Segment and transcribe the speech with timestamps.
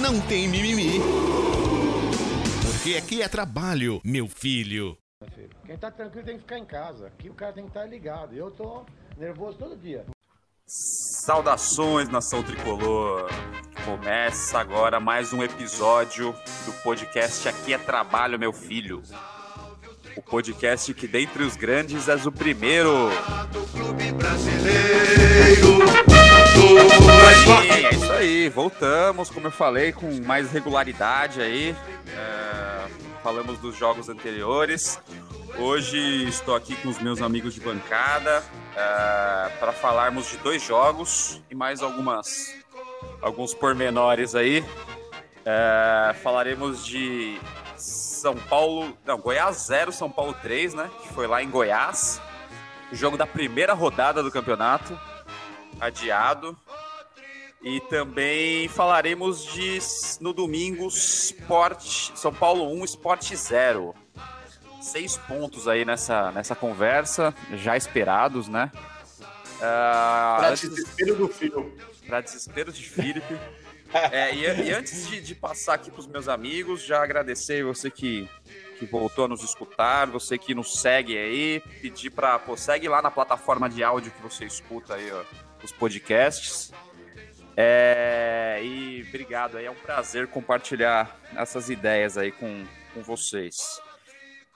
[0.00, 0.98] não tem mimimi.
[2.66, 4.96] Porque aqui é trabalho, meu filho.
[5.66, 7.08] Quem tá tranquilo tem que ficar em casa.
[7.08, 8.34] Aqui o cara tem que estar ligado.
[8.34, 8.84] Eu tô
[9.18, 10.06] nervoso todo dia.
[10.66, 13.28] Saudações, nação tricolor!
[13.84, 19.02] Começa agora mais um episódio do podcast Aqui é Trabalho, meu filho.
[20.16, 23.10] O podcast que, dentre os grandes, és o primeiro.
[23.52, 26.09] Do clube brasileiro.
[26.60, 31.74] É isso aí, voltamos, como eu falei, com mais regularidade aí.
[32.08, 32.86] É,
[33.22, 35.00] falamos dos jogos anteriores.
[35.58, 41.42] Hoje estou aqui com os meus amigos de bancada uh, para falarmos de dois jogos
[41.50, 42.54] e mais algumas
[43.20, 44.60] alguns pormenores aí.
[44.60, 47.38] Uh, falaremos de
[47.76, 50.90] São Paulo, não, Goiás 0, São Paulo 3, né?
[51.02, 52.20] Que foi lá em Goiás.
[52.92, 54.98] O jogo da primeira rodada do campeonato,
[55.80, 56.56] adiado.
[57.62, 59.78] E também falaremos de
[60.20, 63.94] no domingo Sport, São Paulo 1, Sport 0
[64.80, 68.70] seis pontos aí nessa, nessa conversa, já esperados, né?
[69.56, 71.76] Uh, para desespero do filho.
[72.06, 73.38] Para desespero de Felipe.
[74.10, 77.90] é, e, e, antes de, de passar aqui para os meus amigos, já agradecer você
[77.90, 78.28] que,
[78.78, 83.02] que voltou a nos escutar, você que nos segue aí, pedir para, pô, segue lá
[83.02, 85.22] na plataforma de áudio que você escuta aí, ó,
[85.62, 86.72] os podcasts.
[87.56, 93.80] É, e obrigado é um prazer compartilhar essas ideias aí com, com vocês.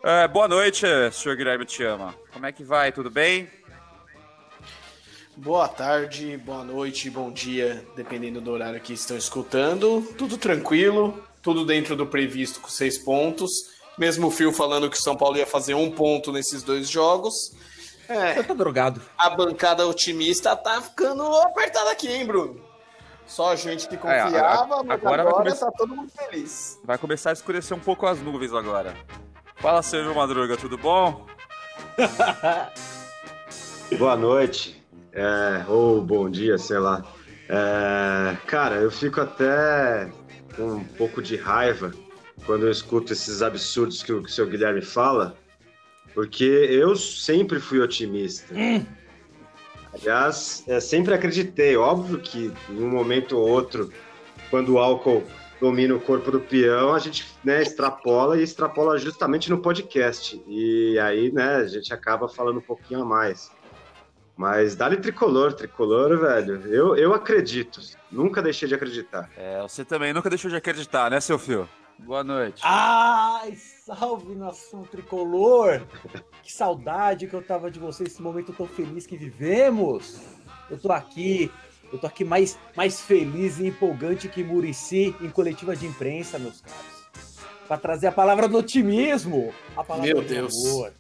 [0.03, 2.15] É, boa noite, senhor Guilherme Te ama.
[2.33, 2.93] Como é que vai?
[2.93, 3.49] Tudo bem?
[5.37, 10.01] Boa tarde, boa noite, bom dia, dependendo do horário que estão escutando.
[10.17, 13.51] Tudo tranquilo, tudo dentro do previsto com seis pontos.
[13.98, 17.35] Mesmo o Fio falando que o São Paulo ia fazer um ponto nesses dois jogos.
[18.09, 19.01] É, tá drogado.
[19.17, 22.61] A bancada otimista tá ficando apertada aqui, hein, Bruno?
[23.27, 25.67] Só gente que confiava, é, a, a, mas agora, agora começar...
[25.67, 26.79] tá todo mundo feliz.
[26.85, 28.95] Vai começar a escurecer um pouco as nuvens agora.
[29.57, 31.27] Fala, Sérgio Madruga, tudo bom?
[33.98, 37.03] Boa noite, é, ou bom dia, sei lá.
[37.48, 40.11] É, cara, eu fico até
[40.57, 41.93] com um pouco de raiva
[42.45, 45.37] quando eu escuto esses absurdos que o, que o seu Guilherme fala,
[46.14, 48.55] porque eu sempre fui otimista.
[48.55, 48.85] Hum.
[49.92, 51.77] Aliás, é, sempre acreditei.
[51.77, 53.92] Óbvio que em um momento ou outro,
[54.51, 55.23] quando o álcool
[55.61, 60.42] domina o corpo do peão, a gente né, extrapola e extrapola justamente no podcast.
[60.47, 63.51] E aí, né, a gente acaba falando um pouquinho a mais.
[64.36, 66.67] Mas dá-lhe tricolor, tricolor, velho.
[66.67, 67.81] Eu, eu acredito.
[68.11, 69.31] Nunca deixei de acreditar.
[69.36, 71.69] É, você também nunca deixou de acreditar, né, seu filho?
[71.98, 72.61] Boa noite.
[72.64, 75.86] Ai, salve nação tricolor!
[76.42, 80.20] que saudade que eu tava de vocês, esse momento tão feliz que vivemos.
[80.70, 81.50] Eu tô aqui
[81.92, 86.61] eu tô aqui mais, mais feliz e empolgante que Murici em coletiva de imprensa, meus
[86.61, 87.05] caros.
[87.68, 90.52] Para trazer a palavra do otimismo, a palavra Meu do Deus.
[90.66, 90.92] amor,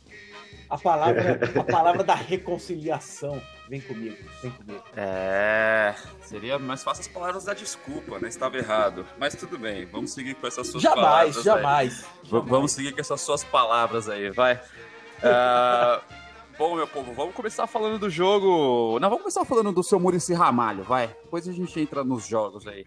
[0.70, 3.42] a palavra, a palavra da reconciliação.
[3.68, 4.84] Vem comigo, vem comigo.
[4.94, 8.28] É, seria mais fácil as palavras da desculpa, né?
[8.28, 9.06] Estava errado.
[9.18, 11.44] Mas tudo bem, vamos seguir com essas suas jamais, palavras.
[11.44, 12.48] Jamais, jamais.
[12.48, 14.56] Vamos seguir com essas suas palavras aí, vai.
[14.56, 16.02] Uh,
[16.56, 19.00] Bom, meu povo, vamos começar falando do jogo.
[19.00, 21.08] Não, vamos começar falando do seu Murici Ramalho, vai.
[21.08, 22.86] Depois a gente entra nos jogos aí.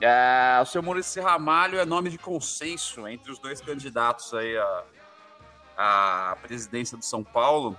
[0.00, 4.84] É, o seu Murici Ramalho é nome de consenso entre os dois candidatos aí à,
[5.76, 7.76] à presidência do São Paulo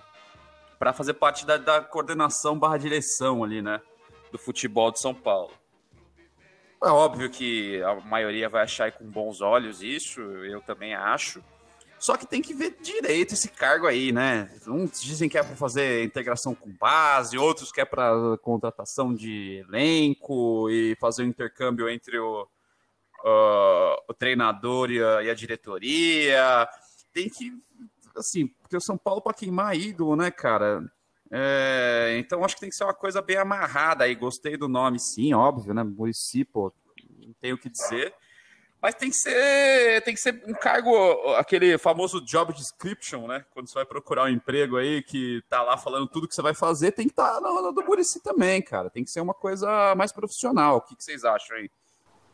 [0.79, 3.79] para fazer parte da, da coordenação barra direção ali, né?
[4.31, 5.51] Do futebol de São Paulo.
[6.81, 11.43] É óbvio que a maioria vai achar com bons olhos isso, eu também acho.
[11.99, 14.49] Só que tem que ver direito esse cargo aí, né?
[14.65, 19.65] Uns dizem que é para fazer integração com base, outros que é para contratação de
[19.67, 26.69] elenco e fazer um intercâmbio entre o, uh, o treinador e a, e a, diretoria.
[27.11, 27.51] Tem que,
[28.15, 30.83] assim, porque o São Paulo para queimar ídolo, né, cara?
[31.31, 34.15] É, então acho que tem que ser uma coisa bem amarrada aí.
[34.15, 35.83] Gostei do nome, sim, óbvio, né?
[35.83, 36.73] Murici, pô,
[37.19, 38.13] não tenho o que dizer.
[38.81, 40.95] Mas tem que ser, tem que ser um cargo,
[41.35, 43.43] aquele famoso job description, né?
[43.51, 46.53] Quando você vai procurar um emprego aí que tá lá falando tudo que você vai
[46.53, 48.89] fazer, tem que estar tá no, no do Murici também, cara.
[48.89, 50.77] Tem que ser uma coisa mais profissional.
[50.77, 51.69] O que, que vocês acham aí?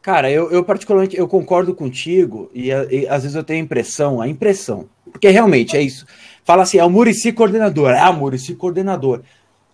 [0.04, 4.22] Cara, eu, eu particularmente eu concordo contigo e, e, às vezes eu tenho a impressão,
[4.22, 6.06] a impressão, porque realmente é isso.
[6.44, 9.22] Fala assim, é o Murici coordenador, é o Murici coordenador.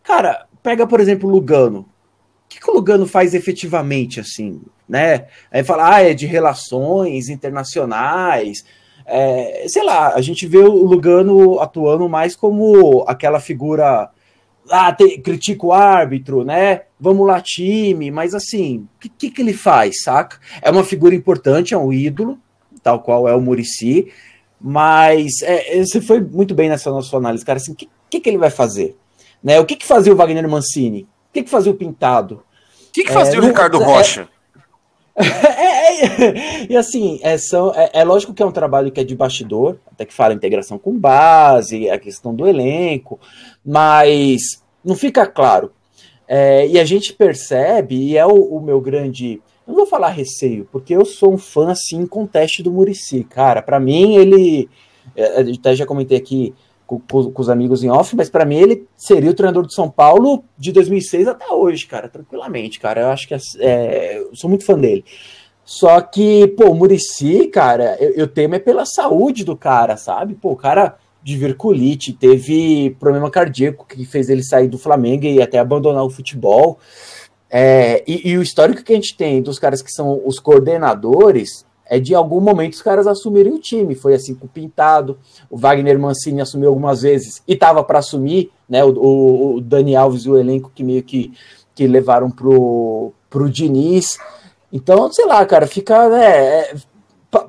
[0.04, 1.80] Cara, pega por exemplo o Lugano.
[1.80, 1.86] O
[2.48, 5.26] que, que o Lugano faz efetivamente assim, né?
[5.52, 8.64] Aí fala, ah, é de relações internacionais,
[9.04, 14.12] é, sei lá, a gente vê o Lugano atuando mais como aquela figura
[14.70, 16.82] ah, te, critica o árbitro, né?
[17.00, 20.38] Vamos lá, time, mas assim, o que, que, que, ele faz, saca?
[20.62, 22.38] É uma figura importante, é um ídolo,
[22.84, 24.12] tal qual é o Murici,
[24.62, 27.58] mas é, é, você foi muito bem nessa nossa análise, cara.
[27.58, 28.96] Assim, o que, que, que, ele vai fazer?
[29.44, 29.60] Né?
[29.60, 31.04] O que, que fazia o Wagner Mancini?
[31.04, 32.44] O que, que fazia o Pintado?
[32.90, 34.28] O que, que fazia é, o Ricardo é, Rocha?
[35.13, 39.04] É, é, e assim, é, são, é, é, lógico que é um trabalho que é
[39.04, 43.19] de bastidor, até que fala integração com base, a questão do elenco,
[43.63, 45.74] mas não fica claro.
[46.28, 49.42] É, e a gente percebe, e é o, o, meu grande.
[49.72, 53.62] Não vou falar receio, porque eu sou um fã assim com teste do Murici, cara.
[53.62, 54.70] Para mim, ele.
[55.16, 56.54] É, até já comentei aqui
[56.86, 59.72] com, com, com os amigos em off, mas para mim ele seria o treinador do
[59.72, 63.02] São Paulo de 2006 até hoje, cara, tranquilamente, cara.
[63.02, 65.06] Eu acho que é, é, eu sou muito fã dele.
[65.64, 70.36] Só que, pô, o Murici, cara, eu, eu temo é pela saúde do cara, sabe?
[70.36, 75.42] Pô, o cara de verculite, teve problema cardíaco que fez ele sair do Flamengo e
[75.42, 76.78] até abandonar o futebol.
[77.53, 81.65] É, e, e, o histórico que a gente tem dos caras que são os coordenadores
[81.86, 83.94] é de algum momento os caras assumirem o time.
[83.94, 85.19] Foi assim com o Pintado,
[85.50, 88.81] o Wagner Mancini assumiu algumas vezes e estava para assumir, né?
[88.86, 91.33] O, o, o, Dani Alves e o elenco que meio que,
[91.75, 94.18] que levaram pro, pro Diniz.
[94.71, 96.07] Então, sei lá, cara, fica.
[96.07, 96.75] Né, é,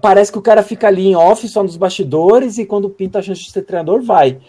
[0.00, 3.22] parece que o cara fica ali em off, só nos bastidores, e quando pinta a
[3.22, 4.40] chance de ser treinador, vai.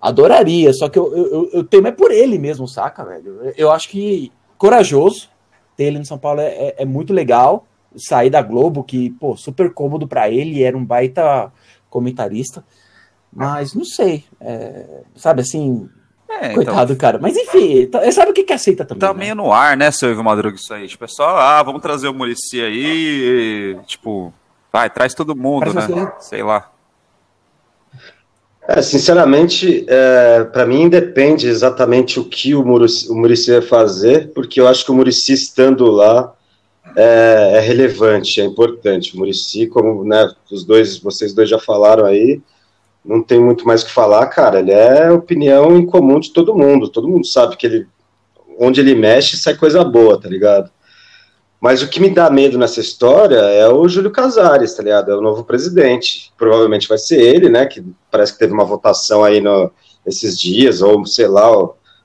[0.00, 3.52] Adoraria, só que eu, eu, eu temo é por ele mesmo, saca, velho?
[3.56, 4.32] Eu acho que
[4.62, 5.28] corajoso
[5.76, 7.66] ter ele no São Paulo é, é, é muito legal
[7.96, 11.52] sair da Globo, que, pô, super cômodo para ele, era um baita
[11.90, 12.64] comentarista.
[13.32, 15.88] Mas não sei, é, sabe assim,
[16.28, 16.54] é, então.
[16.54, 17.18] Coitado, então, cara.
[17.18, 19.00] Mas enfim, tá, sabe o que que aceita também.
[19.00, 19.18] Tá né?
[19.18, 20.86] meio no ar, né, seu Ivo Madruga, isso aí.
[20.86, 24.32] Tipo, é só, ah, vamos trazer o Murici aí, e, tipo,
[24.72, 26.12] vai, traz todo mundo, Parece né?
[26.20, 26.71] Sei lá.
[28.68, 34.68] É, sinceramente, é, para mim depende exatamente o que o Murici, vai fazer, porque eu
[34.68, 36.32] acho que o Murici estando lá,
[36.96, 39.14] é, é, relevante, é importante.
[39.14, 42.40] O Murici, como né, os dois, vocês dois já falaram aí,
[43.04, 44.60] não tem muito mais o que falar, cara.
[44.60, 46.88] Ele é opinião em comum de todo mundo.
[46.88, 47.86] Todo mundo sabe que ele,
[48.58, 50.70] onde ele mexe, sai coisa boa, tá ligado?
[51.62, 55.12] Mas o que me dá medo nessa história é o Júlio Casares, tá ligado?
[55.12, 56.32] É o novo presidente.
[56.36, 57.66] Provavelmente vai ser ele, né?
[57.66, 59.70] Que parece que teve uma votação aí no,
[60.04, 61.46] esses dias, ou sei lá,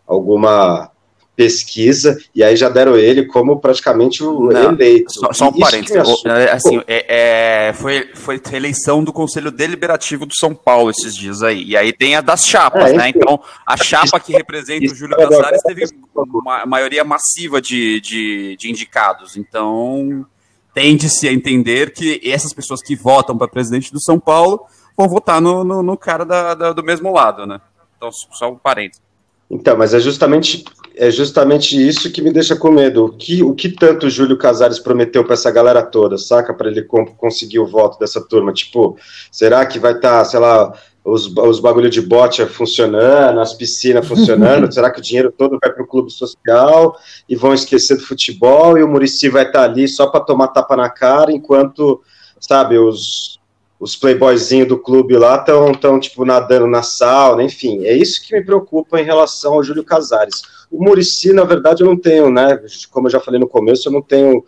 [0.06, 0.92] alguma
[1.38, 5.13] pesquisa, e aí já deram ele como praticamente o Não, eleito.
[5.13, 5.95] Só, só um parênteses,
[6.25, 11.44] é, assim, é, é, foi, foi eleição do Conselho Deliberativo do São Paulo esses dias
[11.44, 14.95] aí, e aí tem a das chapas, é, né, então a chapa que representa o
[14.95, 15.86] Júlio Casares teve
[16.16, 20.25] uma maioria massiva de, de, de indicados, então
[20.74, 24.66] tende-se a entender que essas pessoas que votam para presidente do São Paulo
[24.98, 27.62] vão votar no, no, no cara da, da, do mesmo lado, né,
[27.95, 29.06] então só um parênteses.
[29.50, 30.66] Então, mas é justamente
[30.98, 33.06] é justamente isso que me deixa com medo.
[33.06, 36.54] O que, o que tanto o Júlio Casares prometeu para essa galera toda, saca?
[36.54, 38.52] Para ele conseguir o voto dessa turma.
[38.52, 38.98] Tipo,
[39.31, 40.74] será que vai estar, tá, sei lá,
[41.06, 44.74] os, os bagulho de bote funcionando, as piscinas funcionando?
[44.74, 46.98] será que o dinheiro todo vai para o clube social
[47.30, 50.48] e vão esquecer do futebol e o Murici vai estar tá ali só para tomar
[50.48, 52.02] tapa na cara enquanto,
[52.40, 53.40] sabe, os
[53.80, 57.86] os playboyzinhos do clube lá estão, tão, tipo, nadando na sauna, enfim.
[57.86, 60.42] É isso que me preocupa em relação ao Júlio Casares.
[60.72, 62.60] O Murici, na verdade, eu não tenho, né?
[62.92, 64.44] Como eu já falei no começo, eu não tenho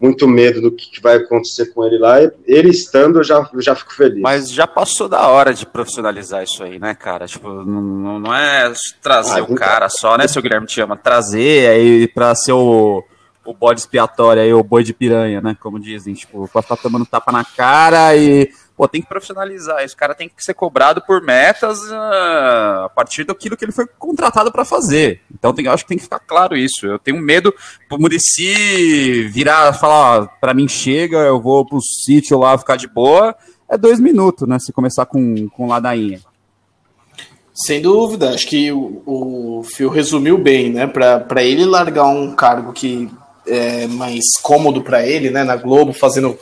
[0.00, 2.16] muito medo do que vai acontecer com ele lá.
[2.46, 4.22] Ele estando, eu já, eu já fico feliz.
[4.22, 7.26] Mas já passou da hora de profissionalizar isso aí, né, cara?
[7.26, 8.72] Tipo, não, não é
[9.02, 10.96] trazer ah, o cara só, né, seu Guilherme te chama?
[10.96, 13.04] Trazer aí pra ser o
[13.44, 15.56] o bode expiatório aí, o boi de piranha, né?
[15.60, 19.84] Como dizem, tipo, pra estar tomando tapa na cara e pô, tem que profissionalizar.
[19.84, 23.86] O cara tem que ser cobrado por metas uh, a partir daquilo que ele foi
[23.98, 25.20] contratado para fazer.
[25.34, 26.86] Então tem, acho que tem que ficar claro isso.
[26.86, 27.54] Eu tenho medo
[27.90, 33.36] o Murici virar, falar, para mim chega, eu vou pro sítio lá ficar de boa.
[33.68, 34.58] É dois minutos, né?
[34.58, 36.20] Se começar com, com ladainha.
[37.52, 40.86] Sem dúvida, acho que o, o Phil resumiu bem, né?
[40.86, 43.10] Para ele largar um cargo que
[43.46, 45.44] é mais cômodo para ele, né?
[45.44, 46.38] Na Globo, fazendo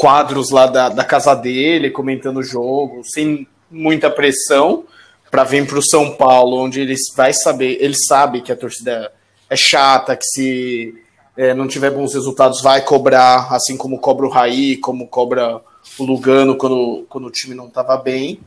[0.00, 4.84] quadros lá da, da casa dele, comentando o jogo, sem muita pressão,
[5.30, 9.12] para vir para o São Paulo, onde ele vai saber, ele sabe que a torcida
[9.50, 10.94] é chata, que se
[11.36, 15.60] é, não tiver bons resultados, vai cobrar, assim como cobra o Raí, como cobra
[15.98, 18.40] o Lugano quando, quando o time não estava bem.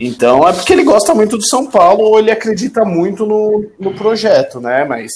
[0.00, 3.94] Então é porque ele gosta muito do São Paulo ou ele acredita muito no, no
[3.94, 4.84] projeto, né?
[4.84, 5.12] Mas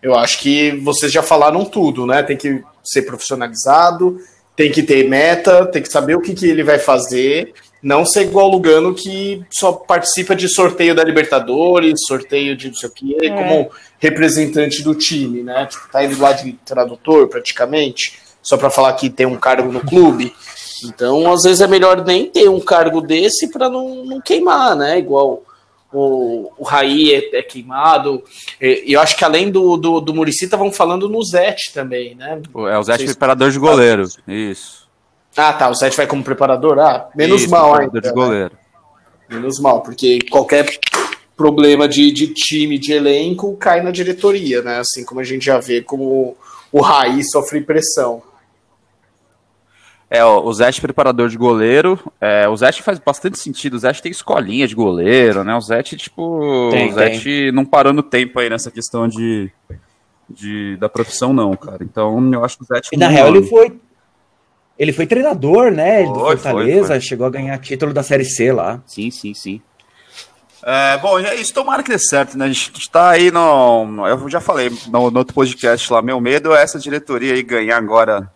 [0.00, 2.22] eu acho que vocês já falaram tudo, né?
[2.22, 4.18] Tem que ser profissionalizado,
[4.58, 8.22] tem que ter meta, tem que saber o que, que ele vai fazer, não ser
[8.22, 12.92] igual o Lugano que só participa de sorteio da Libertadores, sorteio de não sei o
[12.92, 13.30] que, é.
[13.30, 15.66] como representante do time, né?
[15.66, 19.80] Tipo, tá indo lá de tradutor praticamente, só para falar que tem um cargo no
[19.80, 20.34] clube.
[20.84, 24.98] Então, às vezes é melhor nem ter um cargo desse para não, não queimar, né?
[24.98, 25.44] Igual
[25.92, 28.22] o, o Raí é, é queimado.
[28.60, 32.40] E eu acho que além do, do, do Murici, estavam falando no Zete também, né?
[32.70, 34.04] É o Zete preparador de goleiro.
[34.26, 34.88] Isso.
[35.36, 35.70] Ah, tá.
[35.70, 36.78] O Zete vai como preparador?
[36.78, 38.00] Ah, menos Isso, mal ainda.
[38.00, 38.52] de goleiro.
[39.28, 39.36] Né?
[39.36, 40.66] Menos mal, porque qualquer
[41.36, 44.78] problema de, de time, de elenco, cai na diretoria, né?
[44.78, 46.36] Assim como a gente já vê como
[46.72, 48.22] o Raí sofre pressão.
[50.10, 51.98] É, ó, o Zete preparador de goleiro.
[52.20, 53.74] É, o Zete faz bastante sentido.
[53.74, 55.54] O Zete tem escolinha de goleiro, né?
[55.54, 56.68] O Zete, tipo.
[56.70, 57.52] Tem, o Zete tem.
[57.52, 59.50] não parou no tempo aí nessa questão de,
[60.28, 61.84] de, da profissão, não, cara.
[61.84, 62.88] Então, eu acho que o Zete.
[62.92, 63.78] E na real, ele foi.
[64.78, 66.04] Ele foi treinador, né?
[66.04, 67.00] Foi, do Fortaleza, foi, foi.
[67.00, 68.80] chegou a ganhar título da Série C lá.
[68.86, 69.60] Sim, sim, sim.
[70.62, 72.46] É, bom, é isso tomara que dê certo, né?
[72.46, 74.06] A gente está aí no.
[74.06, 76.00] Eu já falei no, no outro podcast lá.
[76.00, 78.30] Meu medo é essa diretoria aí ganhar agora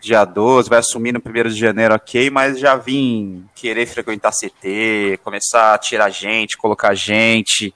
[0.00, 5.20] dia 12, vai assumir no 1 de janeiro, ok, mas já vim querer frequentar CT,
[5.22, 7.74] começar a tirar gente, colocar gente.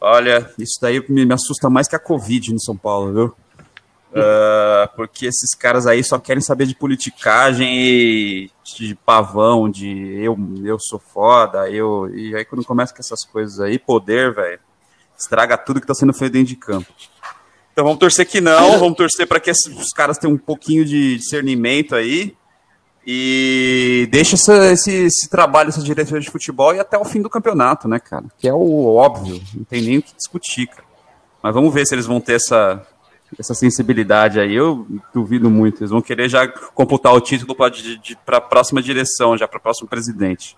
[0.00, 3.34] Olha, isso daí me, me assusta mais que a Covid no São Paulo, viu?
[4.10, 10.36] Uh, porque esses caras aí só querem saber de politicagem e de pavão, de eu,
[10.64, 12.08] eu sou foda, eu.
[12.14, 14.60] E aí quando começa com essas coisas aí, poder, velho,
[15.16, 16.90] estraga tudo que tá sendo feito dentro de campo.
[17.78, 21.16] Então vamos torcer que não, vamos torcer para que os caras tenham um pouquinho de
[21.16, 22.34] discernimento aí
[23.06, 27.30] e deixa essa, esse, esse trabalho, essa diretoria de futebol e até o fim do
[27.30, 28.24] campeonato, né, cara?
[28.36, 30.82] Que é o óbvio, não tem nem o que discutir, cara.
[31.40, 32.84] Mas vamos ver se eles vão ter essa,
[33.38, 34.56] essa sensibilidade aí.
[34.56, 35.78] Eu duvido muito.
[35.78, 39.86] Eles vão querer já computar o título para a próxima direção, já para o próximo
[39.86, 40.56] presidente.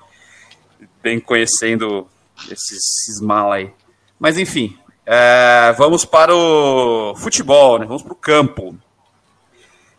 [1.03, 2.09] Bem conhecendo
[2.51, 3.71] esses, esses mal aí.
[4.19, 4.75] Mas enfim,
[5.13, 7.85] é, vamos para o futebol, né?
[7.85, 8.77] Vamos para o campo.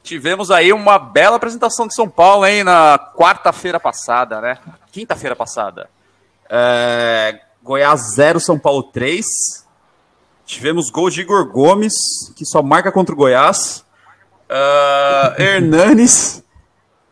[0.01, 4.57] Tivemos aí uma bela apresentação de São Paulo, hein, na quarta-feira passada, né?
[4.89, 5.89] Quinta-feira passada.
[6.49, 9.25] É, Goiás 0, São Paulo 3.
[10.45, 11.93] Tivemos gol de Igor Gomes,
[12.33, 13.85] que só marca contra o Goiás.
[14.49, 16.41] Uh, Hernanes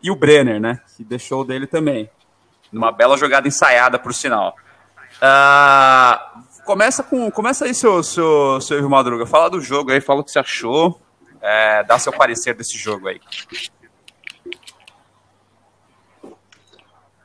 [0.01, 0.79] e o Brenner, né?
[0.95, 2.09] Que deixou dele também.
[2.71, 4.55] Numa bela jogada ensaiada, por sinal.
[5.21, 6.39] Uh,
[6.69, 7.31] começa com.
[7.31, 9.25] Começa aí, seu, seu, seu Madruga.
[9.25, 11.01] Fala do jogo aí, fala o que você achou.
[11.41, 13.19] É, dá seu parecer desse jogo aí.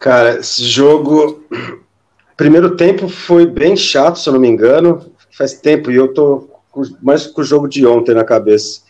[0.01, 1.45] Cara, esse jogo.
[2.39, 5.13] Primeiro tempo foi bem chato, se eu não me engano.
[5.37, 6.49] Faz tempo e eu tô
[7.03, 8.83] mais com o jogo de ontem na cabeça.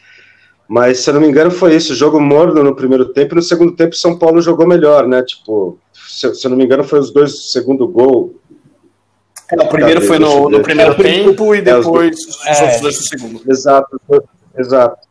[0.69, 1.97] Mas, se eu não me engano, foi isso.
[1.97, 3.35] Jogo morno no primeiro tempo.
[3.35, 5.23] E no segundo tempo, São Paulo jogou melhor, né?
[5.23, 8.41] Tipo, se, se eu não me engano, foi os dois segundo gol.
[9.51, 12.97] É, o primeiro foi no, no primeiro é, tempo e depois é, os outros dois
[12.97, 13.43] no segundo.
[13.51, 14.01] Exato,
[14.57, 15.07] exato.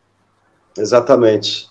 [0.78, 1.68] Exatamente.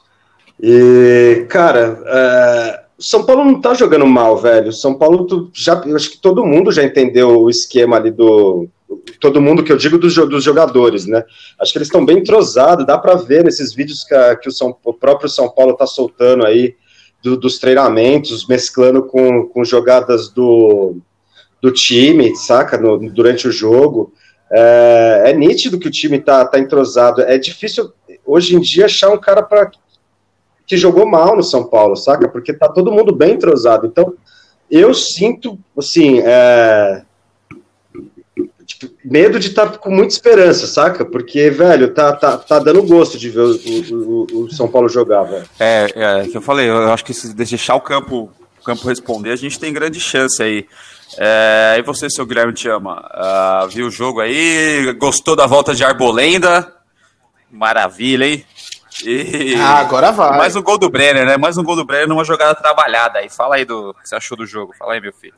[0.61, 4.73] E, cara, é, São Paulo não tá jogando mal, velho.
[4.73, 8.69] São Paulo, tu, já, eu acho que todo mundo já entendeu o esquema ali do.
[9.19, 11.25] Todo mundo que eu digo dos, dos jogadores, né?
[11.59, 14.53] Acho que eles estão bem entrosados, dá para ver nesses vídeos que, a, que o,
[14.53, 16.77] São, o próprio São Paulo tá soltando aí
[17.23, 20.97] do, dos treinamentos, mesclando com, com jogadas do,
[21.63, 22.77] do time, saca?
[22.77, 24.13] No, durante o jogo.
[24.51, 27.23] É, é, nítido que o time tá, tá entrosado.
[27.23, 27.93] É difícil
[28.27, 29.71] hoje em dia achar um cara para
[30.67, 32.29] que jogou mal no São Paulo, saca?
[32.29, 33.87] Porque tá todo mundo bem entrosado.
[33.87, 34.15] Então,
[34.71, 37.03] eu sinto, assim, é,
[38.65, 41.05] tipo, medo de estar tá com muita esperança, saca?
[41.05, 45.25] Porque, velho, tá, tá, tá dando gosto de ver o, o, o São Paulo jogar,
[45.25, 45.45] velho.
[45.59, 49.33] É, é, que eu falei, eu acho que se deixar o campo, o campo responder,
[49.33, 50.67] a gente tem grande chance aí.
[51.19, 54.93] É, e você, seu Guilherme Te Ama, uh, viu o jogo aí?
[54.95, 56.75] Gostou da volta de Arbolenda?
[57.51, 58.45] Maravilha, hein?
[59.05, 59.55] E...
[59.57, 60.39] Ah, agora vai.
[60.39, 61.37] Mais um gol do Brenner, né?
[61.37, 63.29] Mais um gol do Brenner numa jogada trabalhada aí.
[63.29, 64.75] Fala aí do que você achou do jogo.
[64.79, 65.35] Fala aí, meu filho.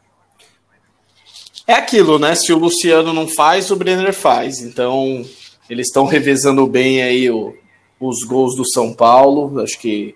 [1.66, 2.34] É aquilo, né?
[2.34, 4.60] Se o Luciano não faz, o Brenner faz.
[4.60, 5.24] Então,
[5.68, 7.56] eles estão revezando bem aí o,
[7.98, 9.60] os gols do São Paulo.
[9.60, 10.14] Acho que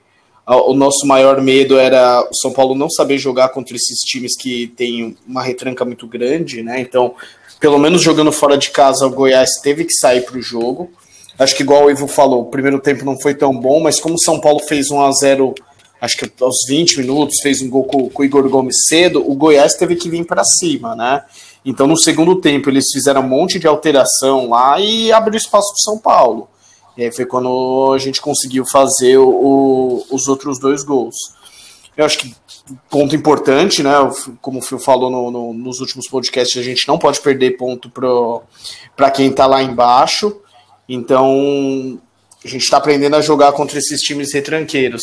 [0.49, 4.69] o nosso maior medo era o São Paulo não saber jogar contra esses times que
[4.69, 6.81] têm uma retranca muito grande, né?
[6.81, 7.15] Então,
[7.61, 10.91] pelo menos jogando fora de casa, o Goiás teve que sair para o jogo.
[11.39, 14.15] Acho que igual o Ivo falou, o primeiro tempo não foi tão bom, mas como
[14.15, 15.55] o São Paulo fez 1 a 0
[16.01, 19.35] acho que aos 20 minutos, fez um gol com, com o Igor Gomes cedo, o
[19.35, 21.25] Goiás teve que vir para cima, né?
[21.65, 25.93] Então no segundo tempo eles fizeram um monte de alteração lá e abriu espaço para
[25.93, 26.49] São Paulo.
[26.99, 31.15] E aí foi quando a gente conseguiu fazer o, os outros dois gols.
[31.97, 32.35] Eu acho que
[32.91, 33.93] ponto importante, né?
[34.43, 37.89] Como o Phil falou no, no, nos últimos podcasts, a gente não pode perder ponto
[38.97, 40.41] para quem está lá embaixo.
[40.89, 42.01] Então
[42.45, 45.03] a gente está aprendendo a jogar contra esses times retranqueiros.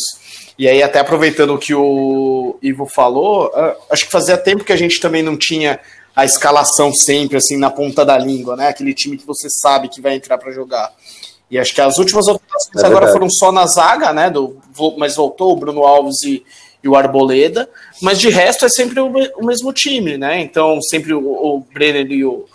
[0.58, 3.50] E aí, até aproveitando o que o Ivo falou,
[3.90, 5.80] acho que fazia tempo que a gente também não tinha
[6.14, 8.68] a escalação sempre assim na ponta da língua, né?
[8.68, 10.90] Aquele time que você sabe que vai entrar para jogar.
[11.50, 14.30] E acho que as últimas alterações é agora foram só na zaga, né?
[14.30, 14.56] Do,
[14.96, 16.44] mas voltou o Bruno Alves e,
[16.82, 17.68] e o Arboleda.
[18.02, 20.40] Mas de resto é sempre o, o mesmo time, né?
[20.40, 22.46] Então sempre o, o Brenner e o,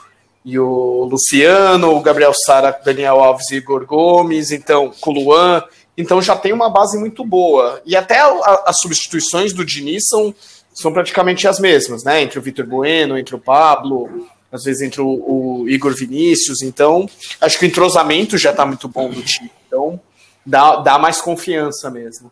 [0.43, 5.63] e o Luciano, o Gabriel Sara, Daniel Alves e Igor Gomes, então com o Luan.
[5.97, 7.81] Então já tem uma base muito boa.
[7.85, 10.33] E até a, as substituições do Diniz são
[10.73, 12.21] são praticamente as mesmas, né?
[12.21, 14.09] Entre o Vitor Bueno, entre o Pablo,
[14.51, 16.61] às vezes entre o, o, Igor Vinícius.
[16.61, 17.07] Então,
[17.39, 19.51] acho que o entrosamento já está muito bom do time.
[19.67, 19.99] Então,
[20.45, 22.29] dá, dá mais confiança mesmo.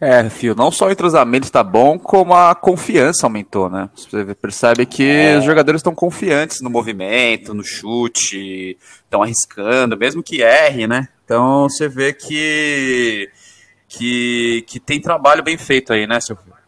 [0.00, 3.90] É, Fio, não só o entrosamento está bom, como a confiança aumentou, né?
[3.94, 5.36] Você percebe que é.
[5.36, 11.06] os jogadores estão confiantes no movimento, no chute, estão arriscando, mesmo que erre, né?
[11.22, 13.28] Então você vê que,
[13.86, 16.59] que, que tem trabalho bem feito aí, né, seu Fio?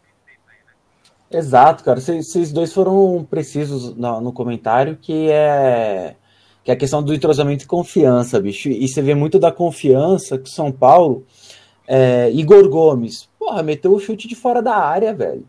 [1.33, 2.01] Exato, cara.
[2.01, 6.15] Vocês dois foram precisos no, no, comentário, que é,
[6.62, 8.69] que é a questão do entrosamento e confiança, bicho.
[8.69, 11.25] E você vê muito da confiança que São Paulo.
[11.89, 15.45] É, Igor Gomes, porra, meteu o chute de fora da área, velho.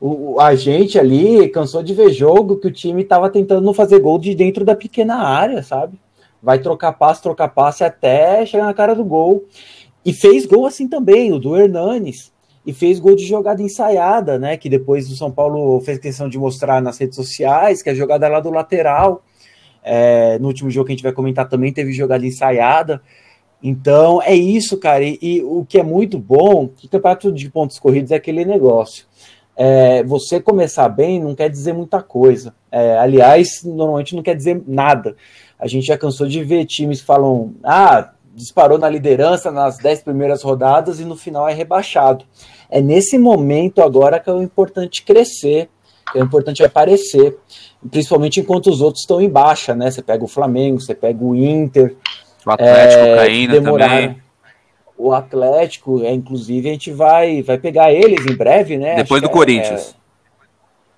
[0.00, 3.98] O, a gente ali cansou de ver jogo que o time tava tentando não fazer
[3.98, 5.98] gol de dentro da pequena área, sabe?
[6.42, 9.44] Vai trocar passe, trocar passe até chegar na cara do gol.
[10.04, 12.32] E fez gol assim também, o do Hernanes
[12.66, 14.56] e fez gol de jogada ensaiada, né?
[14.56, 17.94] Que depois o São Paulo fez questão de mostrar nas redes sociais, que é a
[17.94, 19.22] jogada lá do lateral.
[19.84, 23.00] É, no último jogo que a gente vai comentar também teve jogada ensaiada.
[23.62, 25.04] Então é isso, cara.
[25.04, 29.06] E, e o que é muito bom, que campeonato de pontos corridos é aquele negócio.
[29.56, 32.52] É, você começar bem não quer dizer muita coisa.
[32.70, 35.16] É, aliás, normalmente não quer dizer nada.
[35.58, 40.02] A gente já cansou de ver times que falam: ah, disparou na liderança nas dez
[40.02, 42.24] primeiras rodadas e no final é rebaixado.
[42.70, 45.70] É nesse momento agora que é o importante crescer,
[46.12, 47.34] que é importante aparecer,
[47.90, 49.90] principalmente enquanto os outros estão em baixa, né?
[49.90, 51.96] Você pega o Flamengo, você pega o Inter.
[52.44, 54.22] O Atlético é, caindo também.
[54.98, 58.96] O Atlético, é, inclusive, a gente vai, vai pegar eles em breve, né?
[58.96, 59.96] Depois Acho do Corinthians.
[60.02, 60.06] É,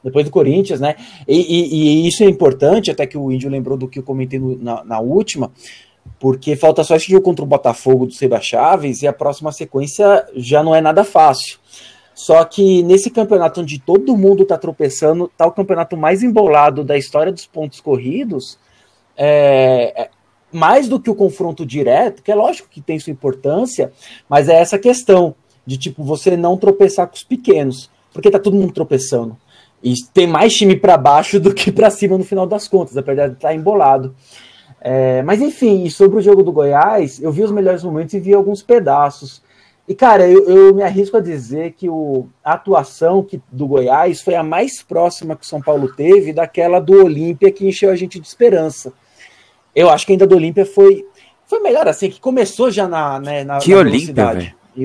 [0.05, 0.96] depois do Corinthians, né?
[1.27, 4.38] E, e, e, isso é importante, até que o Índio lembrou do que eu comentei
[4.38, 5.51] no, na, na última,
[6.18, 10.27] porque falta só esse jogo contra o Botafogo do Seba Chaves e a próxima sequência
[10.35, 11.59] já não é nada fácil.
[12.14, 16.99] Só que nesse campeonato onde todo mundo está tropeçando, tá o campeonato mais embolado da
[16.99, 18.59] história dos pontos corridos,
[19.16, 20.11] é, é,
[20.53, 23.92] mais do que o confronto direto, que é lógico que tem sua importância,
[24.29, 28.57] mas é essa questão de tipo você não tropeçar com os pequenos, porque tá todo
[28.57, 29.37] mundo tropeçando.
[29.81, 33.29] E tem mais time para baixo do que para cima no final das contas, apesar
[33.29, 34.14] de estar tá embolado.
[34.80, 38.34] É, mas enfim, sobre o jogo do Goiás, eu vi os melhores momentos e vi
[38.34, 39.42] alguns pedaços.
[39.88, 44.20] E, cara, eu, eu me arrisco a dizer que o, a atuação que, do Goiás
[44.20, 47.96] foi a mais próxima que o São Paulo teve daquela do Olímpia que encheu a
[47.96, 48.92] gente de esperança.
[49.74, 51.06] Eu acho que ainda do Olímpia foi,
[51.46, 53.74] foi melhor assim, que começou já na, né, na, que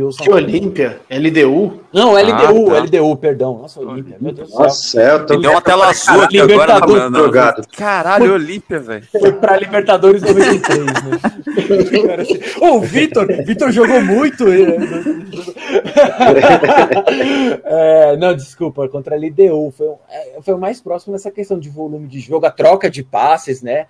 [0.02, 0.26] Olímpia, velho?
[0.26, 1.02] que Olímpia?
[1.10, 1.82] LDU?
[1.94, 2.80] Não, LDU, ah, tá.
[2.80, 3.60] LDU, perdão.
[3.60, 4.64] Nossa, Olímpia, meu Deus do céu.
[4.64, 5.38] Nossa, é, eu tô...
[5.38, 7.68] Deu uma tela azul aqui agora no, no, jogado.
[7.78, 9.06] Caralho, Olímpia, velho.
[9.12, 10.94] Foi pra Libertadores 93, né?
[12.62, 14.46] o Vitor, Vitor jogou muito.
[17.64, 19.72] é, não, desculpa, contra a LDU.
[19.78, 23.04] Foi, é, foi o mais próximo nessa questão de volume de jogo, a troca de
[23.04, 23.86] passes, né?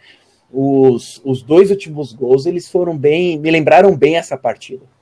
[0.51, 4.92] Os, os dois últimos gols, eles foram bem, me lembraram bem essa partida.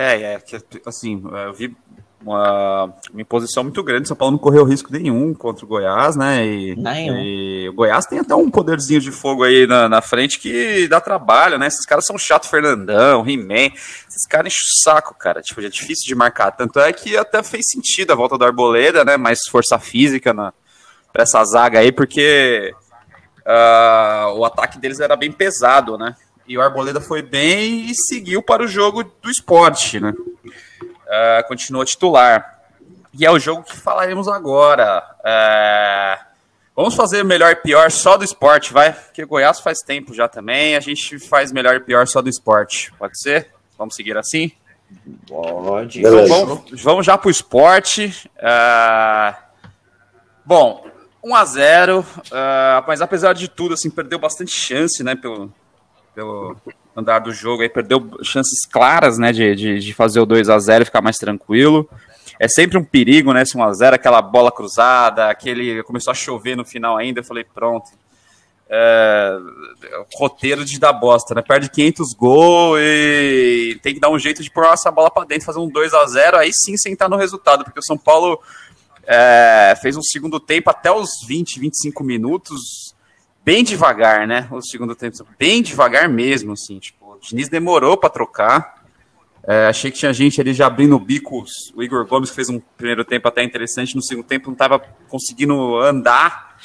[0.00, 0.42] É, é,
[0.86, 1.76] assim, eu vi
[2.22, 4.08] uma, uma imposição muito grande.
[4.08, 6.46] São Paulo não correu risco nenhum contra o Goiás, né?
[6.46, 6.74] E,
[7.22, 11.02] e, o Goiás tem até um poderzinho de fogo aí na, na frente que dá
[11.02, 11.66] trabalho, né?
[11.66, 13.74] Esses caras são chato, Fernandão, He-Man.
[14.08, 15.42] Esses caras enchem o saco, cara.
[15.42, 16.52] Tipo, é difícil de marcar.
[16.52, 19.18] Tanto é que até fez sentido a volta do Arboleda, né?
[19.18, 20.52] Mais força física na,
[21.12, 22.74] pra essa zaga aí, porque
[23.40, 26.14] uh, o ataque deles era bem pesado, né?
[26.50, 30.12] E o Arboleda foi bem e seguiu para o jogo do esporte, né?
[30.12, 32.58] Uh, continuou titular.
[33.14, 35.00] E é o jogo que falaremos agora.
[35.20, 36.30] Uh,
[36.74, 38.92] Vamos fazer melhor e pior só do esporte, vai?
[38.92, 42.92] Porque Goiás faz tempo já também, a gente faz melhor e pior só do esporte.
[42.98, 43.52] Pode ser?
[43.78, 44.50] Vamos seguir assim?
[45.28, 46.00] Pode.
[46.00, 48.28] Então, vamos, vamos já para o esporte.
[48.38, 49.36] Uh,
[50.44, 50.84] bom,
[51.22, 52.04] 1 a 0 uh,
[52.88, 55.52] mas apesar de tudo, assim, perdeu bastante chance, né, pelo,
[56.14, 56.56] pelo
[56.96, 60.58] andar do jogo, aí perdeu chances claras, né, de, de, de fazer o 2 a
[60.58, 61.88] 0 e ficar mais tranquilo
[62.40, 63.42] é sempre um perigo, né?
[63.42, 65.82] Esse 1x0, aquela bola cruzada, aquele.
[65.82, 67.90] Começou a chover no final ainda, eu falei, pronto.
[68.72, 69.36] É,
[70.14, 71.42] roteiro de dar bosta, né?
[71.42, 75.44] Perde 500 gols e tem que dar um jeito de pôr essa bola para dentro,
[75.44, 78.40] fazer um 2 a 0 aí sim sentar no resultado, porque o São Paulo
[79.06, 82.89] é, fez um segundo tempo até os 20, 25 minutos,
[83.44, 84.48] bem devagar, né?
[84.50, 86.78] O segundo tempo, bem devagar mesmo, assim.
[86.78, 88.80] Tipo, o Diniz demorou para trocar.
[89.42, 91.72] É, achei que tinha gente ali já abrindo bicos.
[91.74, 95.78] O Igor Gomes fez um primeiro tempo até interessante, no segundo tempo não estava conseguindo
[95.78, 96.56] andar.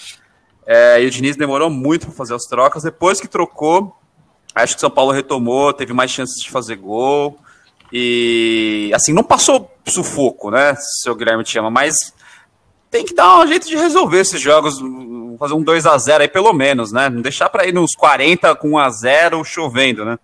[0.68, 2.84] É, e o Diniz demorou muito para fazer as trocas.
[2.84, 3.96] Depois que trocou,
[4.54, 7.38] acho que o São Paulo retomou, teve mais chances de fazer gol.
[7.92, 10.76] E assim, não passou sufoco, né?
[11.02, 12.14] Seu Guilherme te chama, mas
[12.90, 14.82] tem que dar um jeito de resolver esses jogos,
[15.38, 17.10] fazer um 2 a 0 aí pelo menos, né?
[17.10, 20.18] Não deixar para ir nos 40 com 1 a 0 chovendo, né?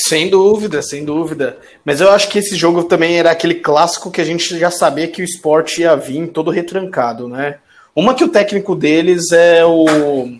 [0.00, 1.58] Sem dúvida, sem dúvida.
[1.84, 5.08] Mas eu acho que esse jogo também era aquele clássico que a gente já sabia
[5.08, 7.58] que o esporte ia vir todo retrancado, né?
[7.94, 10.38] Uma que o técnico deles é o.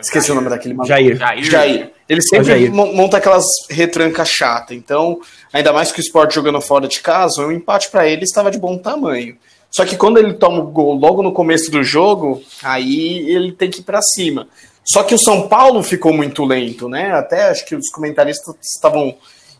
[0.00, 1.16] Esqueci o nome daquele Jair.
[1.16, 1.44] Jair.
[1.44, 1.90] Jair.
[2.08, 2.72] Ele sempre Jair.
[2.72, 4.76] monta aquelas retrancas chatas.
[4.76, 5.20] Então,
[5.52, 8.58] ainda mais que o esporte jogando fora de casa, o empate para ele estava de
[8.58, 9.36] bom tamanho.
[9.74, 13.70] Só que quando ele toma o gol logo no começo do jogo, aí ele tem
[13.70, 14.46] que ir para cima.
[14.84, 17.12] Só que o São Paulo ficou muito lento, né?
[17.12, 19.14] Até acho que os comentaristas estavam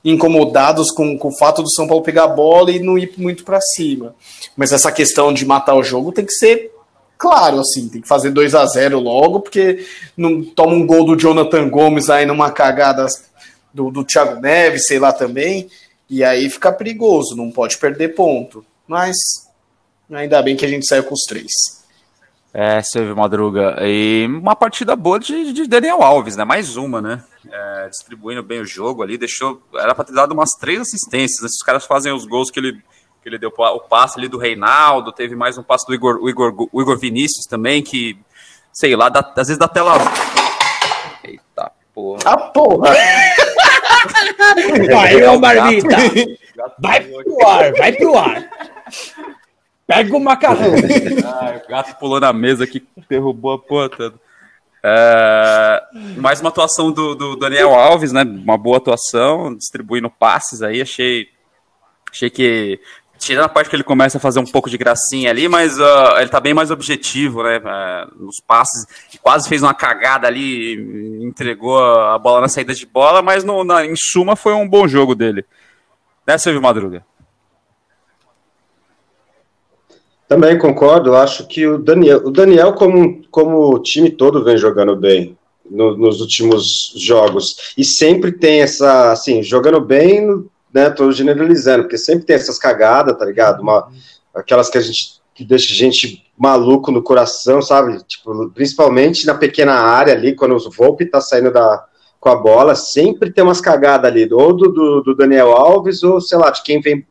[0.05, 3.44] incomodados com, com o fato do São Paulo pegar a bola e não ir muito
[3.44, 4.14] para cima.
[4.57, 6.72] Mas essa questão de matar o jogo tem que ser
[7.16, 11.16] claro, assim, tem que fazer 2 a 0 logo, porque não toma um gol do
[11.16, 13.07] Jonathan Gomes aí numa cagada
[13.72, 15.68] do, do Thiago Neves, sei lá também,
[16.11, 18.64] e aí fica perigoso, não pode perder ponto.
[18.88, 19.16] Mas
[20.14, 21.51] ainda bem que a gente saiu com os três.
[22.55, 23.77] É, Silvio Madruga.
[23.81, 26.44] E uma partida boa de, de Daniel Alves, né?
[26.44, 27.25] Mais uma, né?
[27.51, 29.62] É, distribuindo bem o jogo ali, deixou.
[29.75, 31.40] Era pra ter dado umas três assistências.
[31.40, 31.46] Né?
[31.46, 32.72] Esses caras fazem os gols que ele,
[33.22, 36.29] que ele deu o passe ali do Reinaldo, teve mais um passe do Igor, o
[36.29, 38.18] Igor, o Igor Vinícius também, que,
[38.70, 39.94] sei lá, dá, às vezes da tela.
[41.25, 42.18] Eita porra.
[42.27, 42.94] Ah, porra!
[44.90, 45.96] Vai, ô Marmita!
[46.79, 48.48] Vai pro ar, vai pro ar!
[49.87, 50.75] Pega o macarrão.
[51.25, 54.14] ah, o gato pulou na mesa que derrubou a porra toda.
[54.85, 55.81] É,
[56.16, 58.23] mais uma atuação do, do, Daniel Alves, né?
[58.23, 60.83] Uma boa atuação, distribuindo passes aí.
[60.83, 61.29] Achei,
[62.11, 62.81] achei que,
[63.16, 66.18] tirando a parte que ele começa a fazer um pouco de gracinha ali, mas uh,
[66.18, 67.59] ele tá bem mais objetivo, né?
[67.59, 68.87] Uh, nos passes.
[69.23, 70.75] Quase fez uma cagada ali,
[71.23, 74.88] entregou a bola na saída de bola, mas no, na, em suma foi um bom
[74.88, 75.45] jogo dele.
[76.27, 77.05] Né, Silvio Madruga?
[80.33, 84.97] Também concordo, acho que o Daniel, o Daniel como, como o time todo vem jogando
[84.97, 85.37] bem
[85.71, 90.42] no, nos últimos jogos, e sempre tem essa, assim, jogando bem,
[90.73, 93.61] né, tô generalizando, porque sempre tem essas cagadas, tá ligado?
[93.61, 93.92] Uma,
[94.35, 98.03] aquelas que a gente, que deixa gente maluco no coração, sabe?
[98.05, 101.85] Tipo, principalmente na pequena área ali, quando o Volpe tá saindo da,
[102.18, 106.23] com a bola, sempre tem umas cagadas ali, ou do, do, do Daniel Alves, ou
[106.23, 107.07] sei lá, de quem vem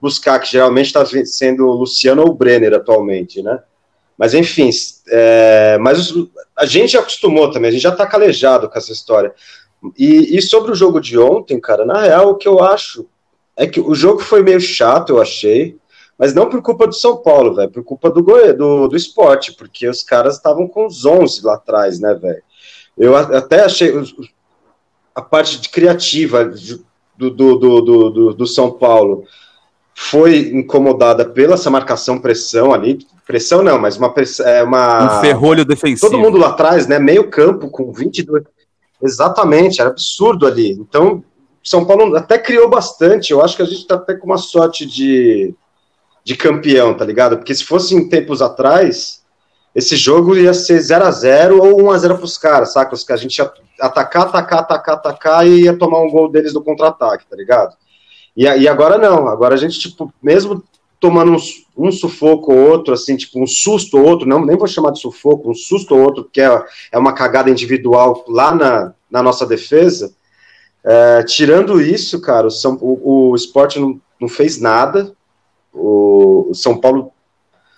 [0.00, 3.60] buscar, que geralmente está sendo Luciano ou Brenner atualmente, né?
[4.16, 4.70] Mas enfim,
[5.08, 6.12] é, mas
[6.56, 9.34] a gente acostumou também, a gente já está calejado com essa história.
[9.96, 13.06] E, e, sobre o jogo de ontem, cara, na real, o que eu acho
[13.54, 15.76] é que o jogo foi meio chato, eu achei,
[16.18, 19.86] mas não por culpa do São Paulo, velho, por culpa do, do, do esporte, porque
[19.86, 22.42] os caras estavam com os 11 lá atrás, né, velho?
[22.96, 23.92] Eu até achei
[25.14, 26.44] a parte de criativa
[27.16, 29.24] do, do, do, do, do São Paulo
[29.98, 34.12] foi incomodada pela essa marcação pressão ali, pressão não, mas uma
[34.44, 36.10] é uma um ferrolho defensivo.
[36.10, 38.44] Todo mundo lá atrás, né, meio campo com 22
[39.02, 40.70] Exatamente, era absurdo ali.
[40.72, 41.22] Então,
[41.62, 43.30] São Paulo até criou bastante.
[43.30, 45.54] Eu acho que a gente tá até com uma sorte de
[46.26, 47.36] de campeão, tá ligado?
[47.36, 49.22] Porque se fosse em tempos atrás,
[49.72, 52.96] esse jogo ia ser 0 a 0 ou 1 a 0 pros caras, saca?
[52.96, 53.48] Os que a gente ia
[53.80, 57.76] atacar, atacar, atacar, atacar e ia tomar um gol deles no contra-ataque, tá ligado?
[58.36, 60.62] E, e agora não, agora a gente, tipo, mesmo
[61.00, 64.66] tomando um, um, sufoco ou outro, assim, tipo, um susto ou outro, não, nem vou
[64.66, 68.94] chamar de sufoco, um susto ou outro, que é, é uma cagada individual lá na,
[69.10, 70.14] na nossa defesa,
[70.84, 75.12] é, tirando isso, cara, o, São, o, o esporte não, não fez nada,
[75.72, 77.12] o, o São Paulo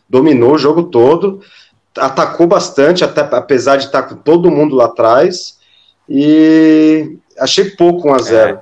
[0.09, 1.41] dominou o jogo todo,
[1.97, 5.59] atacou bastante, até, apesar de estar com todo mundo lá atrás.
[6.09, 8.61] E achei pouco 1 a 0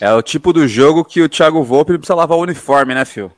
[0.00, 3.32] é, o tipo do jogo que o Thiago Volpe precisa lavar o uniforme, né, Phil?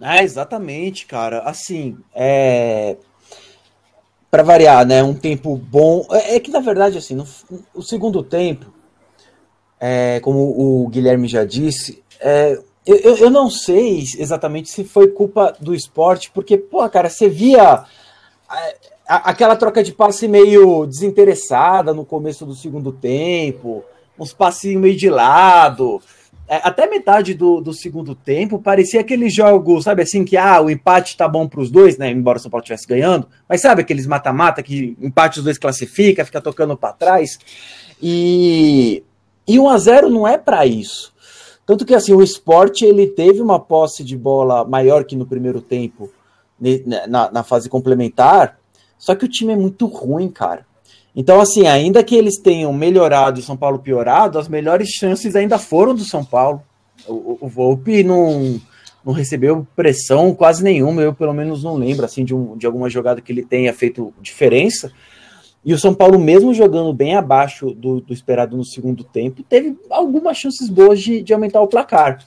[0.00, 1.40] É, exatamente, cara.
[1.40, 2.96] Assim, é.
[4.30, 5.02] Para variar, né?
[5.02, 6.06] Um tempo bom.
[6.10, 7.26] É, é que, na verdade, assim, no,
[7.74, 8.72] o segundo tempo,
[9.78, 15.54] é, como o Guilherme já disse, é, eu, eu não sei exatamente se foi culpa
[15.60, 17.84] do esporte, porque, pô, cara, você via
[19.06, 23.84] aquela troca de passe meio desinteressada no começo do segundo tempo,
[24.20, 26.00] uns passinhos meio de lado.
[26.46, 30.68] É, até metade do, do segundo tempo parecia aquele jogo, sabe assim, que ah, o
[30.68, 32.10] empate tá bom para os dois, né?
[32.10, 36.24] Embora o São Paulo estivesse ganhando, mas sabe aqueles mata-mata que empate os dois classifica,
[36.24, 37.38] fica tocando para trás.
[38.02, 39.02] E,
[39.46, 41.14] e 1 a 0 não é para isso.
[41.64, 45.60] Tanto que assim, o esporte ele teve uma posse de bola maior que no primeiro
[45.60, 46.10] tempo,
[47.08, 48.58] na, na fase complementar,
[48.98, 50.66] só que o time é muito ruim, cara.
[51.14, 55.34] Então, assim, ainda que eles tenham melhorado e o São Paulo piorado, as melhores chances
[55.34, 56.62] ainda foram do São Paulo.
[57.06, 58.60] O, o Volpe não,
[59.04, 62.88] não recebeu pressão quase nenhuma, eu pelo menos não lembro assim de, um, de alguma
[62.88, 64.92] jogada que ele tenha feito diferença.
[65.62, 69.76] E o São Paulo, mesmo jogando bem abaixo do, do esperado no segundo tempo, teve
[69.90, 72.24] algumas chances boas de, de aumentar o placar.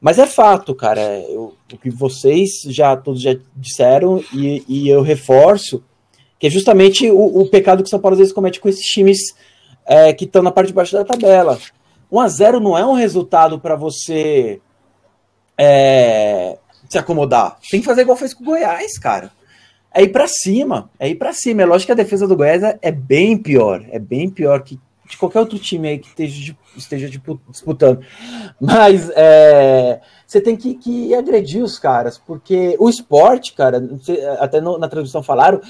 [0.00, 5.02] Mas é fato, cara, eu, o que vocês já todos já disseram, e, e eu
[5.02, 5.82] reforço,
[6.38, 8.84] que é justamente o, o, pecado que o São Paulo às vezes comete com esses
[8.84, 9.34] times
[9.86, 11.58] é, que estão na parte de baixo da tabela.
[12.10, 14.60] 1 a 0 não é um resultado para você
[15.58, 17.58] é, se acomodar.
[17.70, 19.32] Tem que fazer igual fez com o Goiás, cara
[19.96, 21.62] é ir para cima, é ir para cima.
[21.62, 25.16] É lógico que a defesa do Goiás é, bem pior, é bem pior que de
[25.16, 28.00] qualquer outro time aí que esteja, esteja disputando.
[28.60, 33.82] Mas é, você tem que, que, agredir os caras, porque o esporte, cara,
[34.38, 35.62] até no, na transmissão falaram,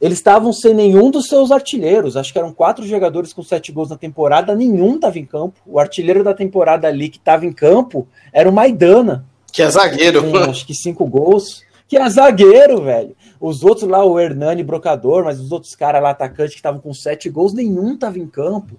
[0.00, 2.16] eles estavam sem nenhum dos seus artilheiros.
[2.16, 5.58] Acho que eram quatro jogadores com sete gols na temporada, nenhum estava em campo.
[5.66, 9.24] O artilheiro da temporada ali que estava em campo era o Maidana.
[9.50, 10.30] Que é zagueiro.
[10.30, 11.64] Com, acho que cinco gols.
[11.88, 13.16] Que é zagueiro, velho.
[13.40, 16.92] Os outros lá, o Hernani Brocador, mas os outros caras lá, atacantes que estavam com
[16.92, 18.76] sete gols, nenhum estava em campo.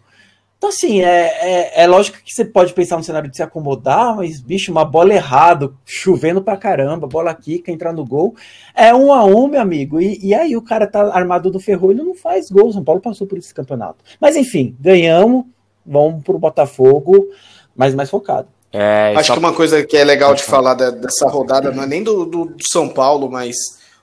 [0.58, 4.16] Então, assim, é, é, é, lógico que você pode pensar no cenário de se acomodar,
[4.16, 8.36] mas, bicho, uma bola errada, chovendo pra caramba, bola aqui, quer entrar no gol.
[8.76, 10.02] É um a um, meu amigo.
[10.02, 12.74] E, e aí o cara tá armado do ferrolho não faz gol.
[12.74, 14.04] São Paulo passou por esse campeonato.
[14.20, 15.46] Mas, enfim, ganhamos,
[15.86, 17.28] vamos pro Botafogo,
[17.76, 18.48] mas mais focado.
[18.74, 19.34] É, Acho só...
[19.34, 22.46] que uma coisa que é legal de falar dessa rodada não é nem do, do,
[22.46, 23.56] do São Paulo, mas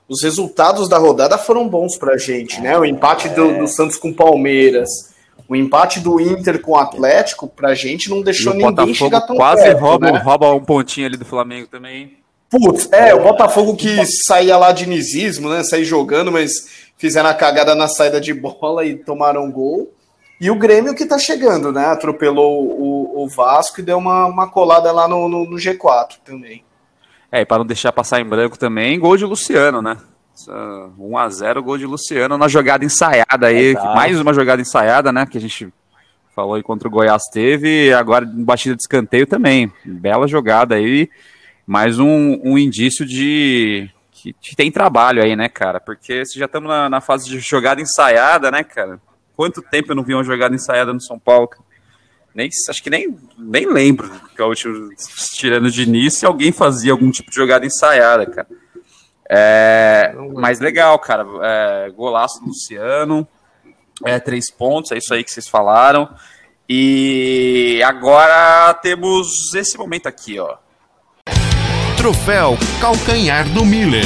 [0.07, 2.77] os resultados da rodada foram bons pra gente, né?
[2.77, 4.89] O empate do, do Santos com Palmeiras,
[5.47, 9.35] o empate do Inter com o Atlético, pra gente não deixou ninguém Botafogo chegar tão
[9.35, 10.19] quase perto, rouba, né?
[10.19, 12.17] rouba um pontinho ali do Flamengo também.
[12.49, 15.63] Putz, é, o Botafogo que saía lá de nisismo, né?
[15.63, 16.51] Sair jogando, mas
[16.97, 19.91] fizeram a cagada na saída de bola e tomaram gol.
[20.39, 21.85] E o Grêmio que tá chegando, né?
[21.85, 26.63] Atropelou o, o Vasco e deu uma, uma colada lá no, no, no G4 também.
[27.31, 29.97] É, e para não deixar passar em branco também, gol de Luciano, né?
[30.97, 35.25] 1 a 0 gol de Luciano na jogada ensaiada aí, mais uma jogada ensaiada, né?
[35.25, 35.71] Que a gente
[36.35, 39.71] falou aí contra o Goiás teve, agora batida de escanteio também.
[39.85, 41.09] Bela jogada aí,
[41.65, 45.79] mais um, um indício de que, que, tem trabalho aí, né, cara?
[45.79, 48.99] Porque se já estamos na, na, fase de jogada ensaiada, né, cara?
[49.35, 51.47] Quanto tempo eu não vi uma jogada ensaiada no São Paulo?
[51.47, 51.65] Cara?
[52.35, 54.89] nem acho que nem, nem lembro que a última,
[55.33, 58.47] tirando de início, alguém fazia algum tipo de jogada ensaiada, cara.
[59.29, 61.25] É, mas legal, cara.
[61.41, 63.27] É, golaço do Luciano.
[64.05, 66.09] É, três pontos, é isso aí que vocês falaram.
[66.67, 70.57] E agora temos esse momento aqui, ó.
[71.97, 74.05] Troféu Calcanhar do Miller.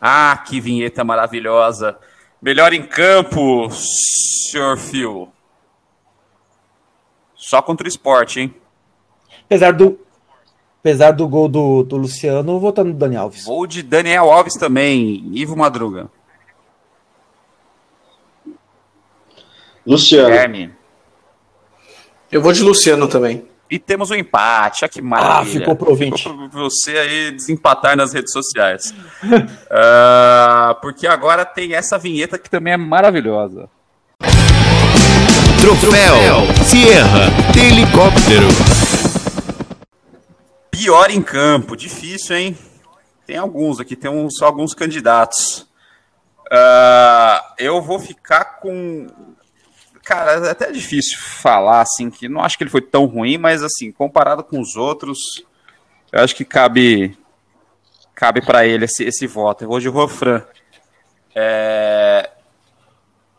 [0.00, 1.98] Ah, que vinheta maravilhosa.
[2.40, 5.32] Melhor em campo, senhor Phil.
[7.34, 8.54] Só contra o esporte, hein?
[9.44, 9.98] Apesar do,
[10.84, 13.46] apesar do gol do, do Luciano, votando no Dani Alves.
[13.46, 16.10] Gol de Daniel Alves também, Ivo Madruga.
[19.86, 20.28] Luciano.
[20.28, 20.70] Guilherme.
[22.30, 23.46] Eu vou de Luciano também.
[23.70, 25.56] E temos um empate, olha que maravilha.
[25.56, 25.96] Ah, ficou pro.
[25.96, 28.94] Ficou pra você aí desempatar nas redes sociais.
[29.24, 33.70] uh, porque agora tem essa vinheta que também é maravilhosa.
[35.60, 38.48] Troféu Sierra Helicóptero.
[40.84, 42.58] Pior em campo, difícil, hein?
[43.24, 45.66] Tem alguns aqui, tem uns, alguns candidatos.
[46.40, 49.06] Uh, eu vou ficar com.
[50.04, 53.62] Cara, é até difícil falar assim, que não acho que ele foi tão ruim, mas
[53.62, 55.18] assim, comparado com os outros,
[56.12, 57.16] eu acho que cabe
[58.14, 59.64] cabe para ele esse, esse voto.
[59.64, 60.42] Eu vou de Rofran.
[61.34, 62.28] É...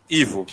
[0.09, 0.47] Ivo.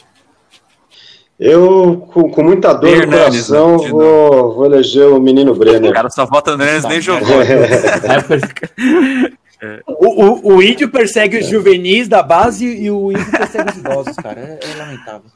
[1.44, 3.88] Eu, com, com muita dor no coração, né?
[3.88, 5.92] vou, vou eleger o menino O Brenner.
[5.92, 7.28] cara só vota no Hernanes, nem jogou.
[9.86, 14.16] O, o, o índio persegue os juvenis da base e o índio persegue os idosos,
[14.16, 14.40] cara.
[14.40, 15.30] É, é lamentável.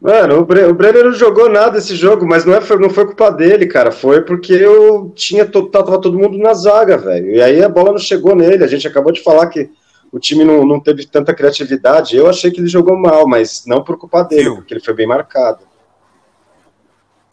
[0.00, 2.88] Mano, o, Bre o Brenner não jogou nada esse jogo, mas não, é, foi- não
[2.88, 3.92] foi culpa dele, cara.
[3.92, 7.34] Foi porque eu tinha to- tava todo mundo na zaga, velho.
[7.34, 8.64] E aí a bola não chegou nele.
[8.64, 9.68] A gente acabou de falar que
[10.12, 12.16] o time não, não teve tanta criatividade.
[12.16, 14.56] Eu achei que ele jogou mal, mas não por culpa dele, Viu?
[14.56, 15.60] porque ele foi bem marcado.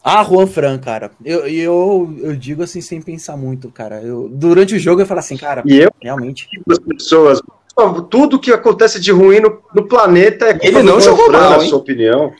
[0.02, 1.10] Ah, Juan Fran, cara.
[1.24, 4.00] Eu, eu, eu digo assim sem pensar muito, cara.
[4.00, 6.48] Eu, durante o jogo eu falo assim, cara, E eu, realmente.
[6.70, 7.42] as pessoas,
[8.08, 11.40] tudo que acontece de ruim no, no planeta é culpa Ele não do jogou Fran,
[11.40, 11.68] mal, na hein?
[11.68, 12.32] sua opinião.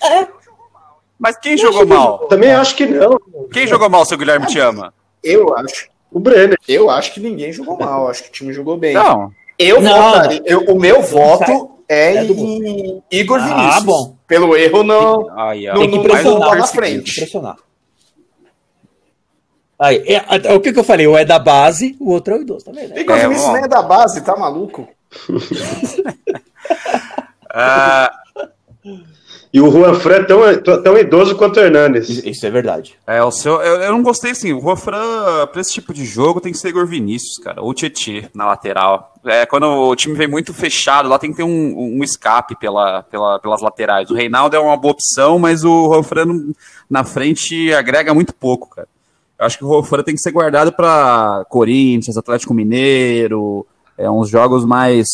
[1.18, 2.18] Mas quem jogou mal?
[2.28, 3.18] Também acho que não.
[3.52, 4.94] Quem jogou mal, seu Guilherme te ama?
[5.22, 5.88] Eu acho.
[6.10, 6.56] O Brenner.
[6.66, 8.08] Eu acho que ninguém jogou mal.
[8.08, 8.94] Acho que o time jogou bem.
[8.94, 9.30] Não.
[9.58, 10.42] Eu Não, votaria.
[10.46, 13.84] eu- o meu voto é, É em Igor Ah, Vinícius.
[13.84, 14.16] bom.
[14.26, 15.22] Pelo erro, não.
[15.22, 15.54] Ó.
[15.54, 17.14] Não- Tem que não- pressionar na Tem que frente.
[17.14, 17.56] pressionar.
[19.80, 21.06] Aí, é, é, o que, que eu falei?
[21.06, 22.98] Um é da base, o outro é o idoso, tá vendo?
[22.98, 23.52] Igor É, Vinícius bom.
[23.54, 24.88] nem é da base, tá maluco?
[27.50, 28.12] Ah,
[29.52, 32.08] E o Juan Fran é tão, tão idoso quanto o Hernanes.
[32.08, 32.94] Isso é verdade.
[33.06, 34.52] é, o seu, eu, eu não gostei assim.
[34.52, 37.62] O Rofran, pra esse tipo de jogo, tem que ser Igor Vinícius, cara.
[37.62, 39.14] Ou Tietê na lateral.
[39.24, 43.02] É, quando o time vem muito fechado, lá tem que ter um, um escape pela,
[43.04, 44.10] pela- pelas laterais.
[44.10, 46.52] O Reinaldo é uma boa opção, mas o Rofran não-
[46.90, 48.86] na frente agrega muito pouco, cara.
[49.38, 53.64] Eu acho que o Rofran tem que ser guardado para Corinthians, Atlético Mineiro,
[53.98, 55.06] é uns jogos mais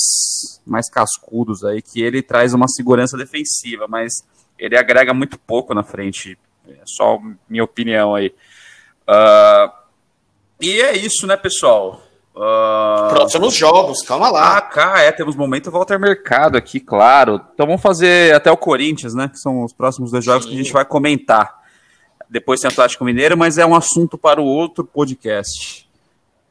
[0.66, 4.12] mais cascudos aí que ele traz uma segurança defensiva, mas
[4.58, 6.38] ele agrega muito pouco na frente.
[6.68, 7.18] É só
[7.48, 8.32] minha opinião aí.
[9.06, 9.72] Ah,
[10.60, 12.00] e é isso, né, pessoal?
[12.36, 14.58] Ah, Próximos jogos, calma lá.
[14.58, 17.40] ah, cá, é, temos momento Walter Mercado aqui, claro.
[17.54, 19.28] Então vamos fazer até o Corinthians, né?
[19.28, 21.62] Que são os próximos dois jogos que a gente vai comentar.
[22.28, 25.83] Depois tem Atlético Mineiro, mas é um assunto para o outro podcast.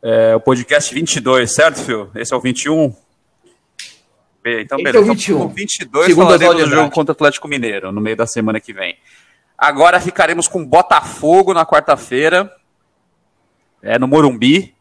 [0.03, 2.09] É, o podcast 22, certo, Phil?
[2.13, 2.93] Esse é o 21?
[4.43, 4.97] Be- Então, Esse beleza.
[4.97, 5.41] é o Então, 21.
[5.41, 8.73] o 22 Segundo falaremos do jogo contra o Atlético Mineiro, no meio da semana que
[8.73, 8.97] vem.
[9.57, 12.53] Agora ficaremos com Botafogo na quarta-feira,
[13.81, 14.75] é, no Morumbi.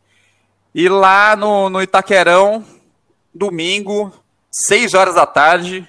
[0.74, 2.64] E lá no, no Itaquerão,
[3.32, 4.12] domingo,
[4.50, 5.86] 6 horas da tarde,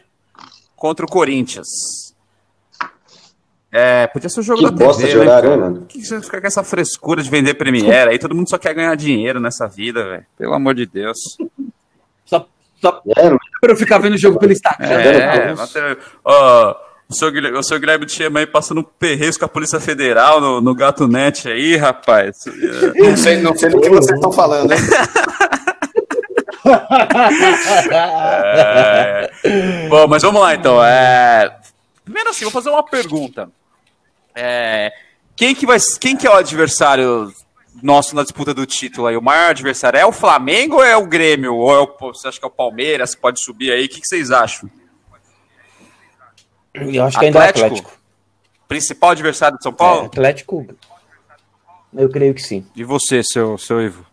[0.75, 2.02] contra o Corinthians.
[3.75, 5.85] É, podia ser o jogo Que da TV, bosta de né, horário, né, mano?
[5.89, 8.11] Que você fica com essa frescura de vender Premiere?
[8.11, 10.25] Aí todo mundo só quer ganhar dinheiro nessa vida, velho.
[10.37, 11.17] Pelo amor de Deus.
[12.23, 12.45] Só,
[12.79, 14.87] só É, pra eu ficar vendo o jogo pelo Instagram.
[14.87, 16.75] É, até- ó,
[17.09, 20.39] o seu Guilherme, o seu Guilherme Tiema aí passando um perreço com a Polícia Federal
[20.39, 22.37] no, no Gato Net aí, rapaz.
[22.95, 24.79] Não sei, não sei do que vocês estão falando, hein?
[27.91, 29.29] É.
[29.89, 30.83] Bom, mas vamos lá então.
[30.83, 31.57] É...
[32.03, 33.49] Primeiro assim, vou fazer uma pergunta.
[34.35, 34.91] É,
[35.35, 37.33] Quem, que vai, quem que é o adversário
[37.81, 39.17] nosso na disputa do título aí?
[39.17, 41.55] O maior adversário é o Flamengo ou é o Grêmio?
[41.55, 43.15] Ou é o, você acha que é o Palmeiras?
[43.15, 43.85] Pode subir aí?
[43.85, 44.69] O que, que vocês acham?
[46.73, 47.65] Eu acho que ainda é Atlético?
[47.67, 48.03] Atlético.
[48.67, 50.05] Principal adversário de São É, Paulo?
[50.05, 50.65] Atlético.
[51.93, 52.65] Eu creio que sim.
[52.75, 54.05] E você, seu, seu Ivo?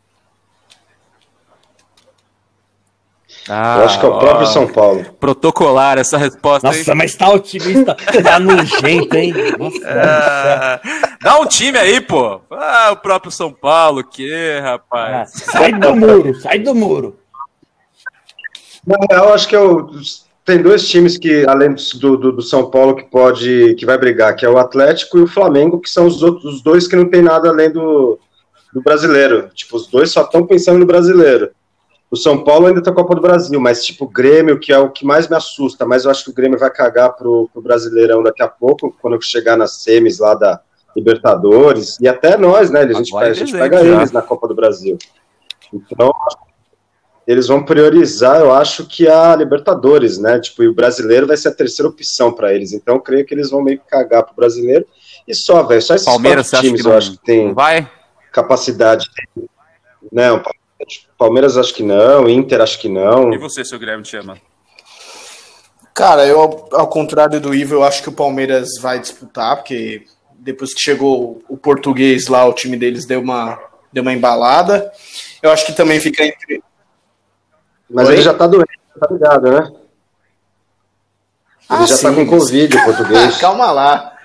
[3.48, 5.05] Ah, eu acho que é o próprio ó, São Paulo.
[5.18, 6.68] Protocolar essa resposta.
[6.68, 6.76] hein?
[6.76, 7.96] Nossa, mas tá otimista.
[8.22, 9.33] Tá nojento, hein?
[9.59, 10.81] Nossa, Ah,
[11.22, 12.40] dá um time aí, pô.
[12.50, 15.31] Ah, o próprio São Paulo, que, Ah, rapaz.
[15.35, 17.16] sai do muro, sai do muro.
[18.87, 19.90] Na real, eu acho que é o-
[20.44, 24.35] tem dois times que, além do, do, do São Paulo, que pode, que vai brigar,
[24.37, 27.09] que é o Atlético e o Flamengo, que são os outros os dois que não
[27.09, 28.18] tem nada além do,
[28.72, 29.48] do brasileiro.
[29.55, 31.50] Tipo, os dois só estão pensando no brasileiro.
[32.11, 34.90] O São Paulo ainda tá Copa do Brasil, mas tipo, o Grêmio, que é o
[34.90, 38.23] que mais me assusta, mas eu acho que o Grêmio vai cagar pro, pro Brasileirão
[38.23, 40.61] daqui a pouco, quando chegar nas semis lá da
[40.96, 42.81] Libertadores, e até nós, né?
[42.81, 44.99] A gente, pega, a gente dezembro pega eles na Copa do Brasil.
[45.73, 46.12] Então,
[47.25, 50.40] eles vão priorizar, eu acho que a Libertadores, né?
[50.40, 52.73] Tipo, e o brasileiro vai ser a terceira opção para eles.
[52.73, 54.85] Então, eu creio que eles vão meio que cagar pro brasileiro.
[55.29, 57.88] E só, velho, só esses Palmeiras, times que eu acho que tem vai?
[58.33, 59.08] capacidade.
[60.11, 60.42] Não,
[61.18, 63.33] Palmeiras acho que não, Inter acho que não.
[63.33, 64.38] E você, seu Guilherme, te ama?
[65.94, 66.40] Cara, eu,
[66.72, 70.04] ao- contrário do Ivo, eu acho que o Palmeiras vai disputar, porque
[70.38, 73.58] depois que chegou o português lá, o time deles deu uma,
[73.92, 74.90] deu uma embalada.
[75.42, 76.62] Eu acho que também fica entre.
[77.90, 78.14] Mas Oi?
[78.14, 79.58] ele já tá doente, tá ligado, né?
[79.68, 79.78] Ele
[81.68, 82.14] Ah, já tá sim.
[82.14, 83.37] com Covid, o português.
[83.38, 84.16] Calma lá.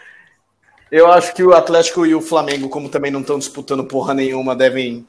[0.91, 4.55] Eu acho que o Atlético e o Flamengo, como também não estão disputando porra nenhuma,
[4.55, 5.05] devem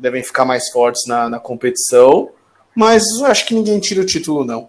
[0.00, 2.30] devem ficar mais fortes na, na competição,
[2.74, 4.68] mas acho que ninguém tira o título, não.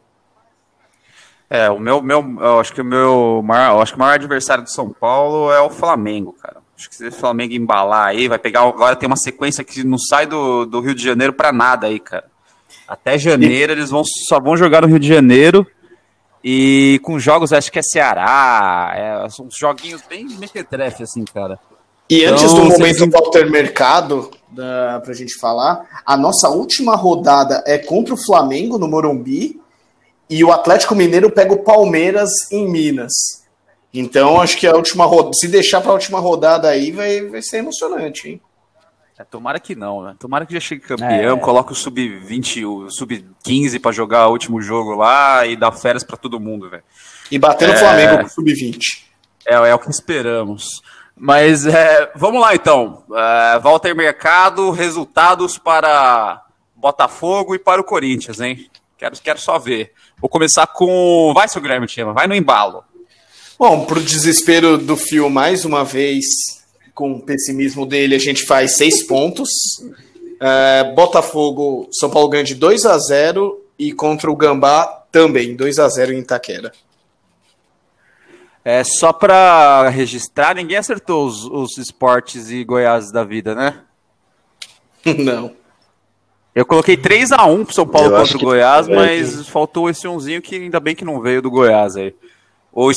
[1.49, 4.63] É, o meu, meu eu acho que o meu maior, acho que o maior adversário
[4.63, 6.57] do São Paulo é o Flamengo, cara.
[6.77, 8.61] Acho que se o Flamengo embalar aí, vai pegar.
[8.61, 11.99] Agora tem uma sequência que não sai do, do Rio de Janeiro para nada aí,
[11.99, 12.25] cara.
[12.87, 15.67] Até janeiro eles vão, só vão jogar no Rio de Janeiro.
[16.43, 21.59] E com jogos, acho que é Ceará, é, são joguinhos bem mequetrefe, assim, cara.
[22.11, 23.09] E antes então, do momento vocês...
[23.09, 28.85] Walter Mercado, da, pra gente falar, a nossa última rodada é contra o Flamengo no
[28.85, 29.61] Morumbi
[30.29, 33.13] e o Atlético Mineiro pega o Palmeiras em Minas.
[33.93, 37.41] Então, acho que a última rodada, se deixar para a última rodada aí, vai, vai
[37.41, 38.41] ser emocionante, hein?
[39.17, 40.13] É, tomara que não, né?
[40.19, 41.39] Tomara que já chegue campeão, é.
[41.39, 46.17] coloque o sub-20, o sub-15 para jogar o último jogo lá e dar férias para
[46.17, 46.83] todo mundo, velho.
[47.31, 47.77] E bater no é...
[47.77, 48.79] Flamengo com o sub-20.
[49.47, 50.81] É, é o que esperamos.
[51.15, 53.03] Mas é, vamos lá então.
[53.13, 56.43] É, Walter Mercado, resultados para
[56.75, 58.69] Botafogo e para o Corinthians, hein?
[58.97, 59.91] Quero, quero só ver.
[60.19, 61.31] Vou começar com.
[61.33, 62.83] Vai, seu Guilherme Chama, vai no embalo.
[63.57, 66.25] Bom, pro desespero do Fio, mais uma vez,
[66.93, 69.49] com o pessimismo dele, a gente faz seis pontos.
[70.39, 75.77] É, Botafogo, São Paulo ganha de 2 a 0 e contra o Gambá também, 2
[75.77, 76.71] a 0 em Itaquera.
[78.63, 83.79] É, só para registrar, ninguém acertou os, os esportes e Goiás da vida, né?
[85.17, 85.51] Não.
[86.53, 90.07] Eu coloquei 3 a 1 pro São Paulo eu contra o Goiás, mas faltou esse
[90.07, 92.13] umzinho que ainda bem que não veio do Goiás aí.
[92.73, 92.91] O,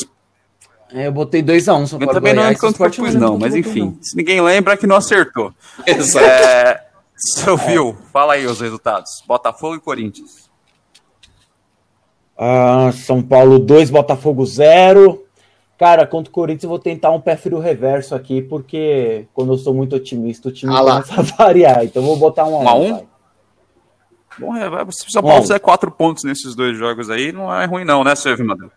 [0.94, 2.04] é, eu botei 2x1 São Paulo.
[2.04, 3.80] Eu também não é quanto que pus, não, mas enfim.
[3.80, 3.98] Não.
[4.00, 5.52] Se ninguém lembra, é que não acertou.
[5.84, 6.24] Exato.
[6.24, 6.84] É,
[7.16, 9.22] seu viu, fala aí os resultados.
[9.26, 10.48] Botafogo e Corinthians.
[12.38, 15.23] Ah, São Paulo 2, Botafogo 0.
[15.78, 19.58] Cara, contra o Corinthians eu vou tentar um pé frio reverso aqui, porque quando eu
[19.58, 21.84] sou muito otimista, o time ah começa a variar.
[21.84, 22.94] Então eu vou botar um a um.
[22.94, 23.06] um,
[24.38, 27.64] Bom, é, se o São Paulo fizer quatro pontos nesses dois jogos aí, não é
[27.66, 28.70] ruim não, né, seu Evinador?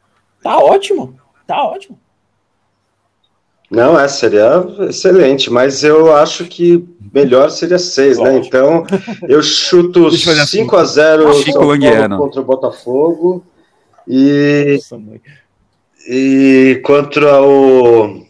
[0.43, 1.99] Tá ótimo, tá ótimo.
[3.69, 8.37] Não, é, seria excelente, mas eu acho que melhor seria seis, né?
[8.37, 8.85] Então,
[9.27, 13.43] eu chuto 5 a 0 São Paulo contra o Botafogo
[14.07, 14.79] e
[16.07, 18.25] e contra o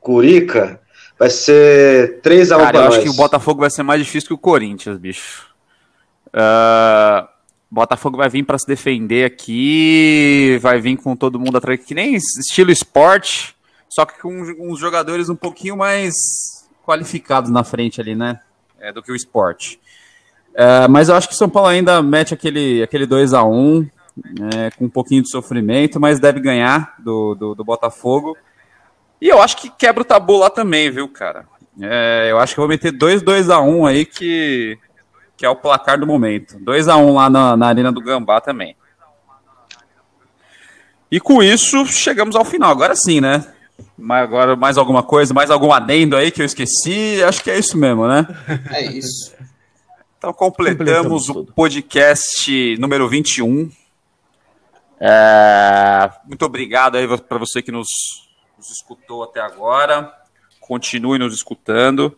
[0.00, 0.80] Curica
[1.18, 4.28] vai ser 3 a 1 Cara, eu acho que o Botafogo vai ser mais difícil
[4.28, 5.46] que o Corinthians, bicho.
[6.28, 7.26] Uh,
[7.70, 12.14] Botafogo vai vir para se defender aqui, vai vir com todo mundo atrás, que nem
[12.14, 13.54] estilo esporte
[13.92, 16.14] só que com uns jogadores um pouquinho mais
[16.82, 18.40] qualificados na frente ali, né?
[18.80, 19.78] É, do que o esporte.
[20.54, 23.86] É, mas eu acho que o São Paulo ainda mete aquele, aquele 2 a 1
[24.54, 28.36] é, com um pouquinho de sofrimento, mas deve ganhar do, do, do, Botafogo.
[29.20, 31.46] E eu acho que quebra o tabu lá também, viu, cara?
[31.80, 34.78] É, eu acho que eu vou meter 2 2 a 1 aí, que,
[35.36, 36.58] que é o placar do momento.
[36.58, 38.76] 2 a 1 lá na, na Arena do Gambá também.
[41.10, 42.70] E com isso, chegamos ao final.
[42.70, 43.46] Agora sim, né?
[43.98, 47.22] Mas agora mais alguma coisa, mais algum adendo aí que eu esqueci?
[47.22, 48.26] Acho que é isso mesmo, né?
[48.70, 49.32] É isso.
[50.18, 53.70] Então completamos, o podcast número 21.
[55.04, 57.88] É, muito obrigado aí para você que nos,
[58.56, 60.12] nos, escutou até agora.
[60.60, 62.16] Continue nos escutando.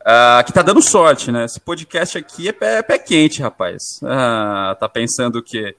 [0.00, 1.46] Uh, que tá dando sorte, né?
[1.46, 3.82] Esse podcast aqui é pé, pé quente, rapaz.
[4.02, 5.74] Uh, tá pensando que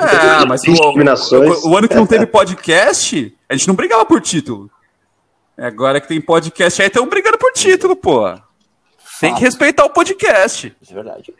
[0.00, 4.20] é, mas o, o, o, ano que não teve podcast, a gente não brigava por
[4.20, 4.70] título.
[5.58, 8.32] Agora que tem podcast aí, estão brigando por título, pô.
[9.20, 10.74] Tem que respeitar o podcast.
[10.80, 11.34] Isso é verdade.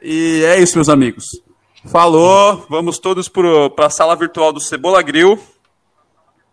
[0.00, 1.42] E é isso, meus amigos.
[1.86, 5.38] Falou, vamos todos para a sala virtual do Cebola Grill.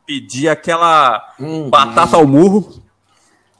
[0.05, 2.81] Pedir aquela hum, batata ao murro.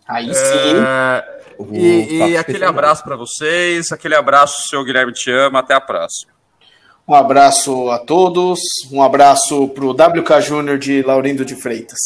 [0.08, 0.76] Aí sim.
[0.88, 1.42] É,
[1.72, 6.32] e, e aquele abraço para vocês, aquele abraço, seu Guilherme te ama, até a próxima.
[7.08, 8.60] Um abraço a todos,
[8.92, 12.00] um abraço para o WK Júnior de Laurindo de Freitas.